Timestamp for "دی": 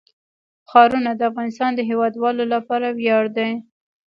3.37-3.51